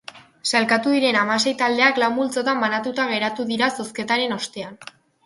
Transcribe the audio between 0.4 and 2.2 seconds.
Sailkatu diren hamasei taldeak lau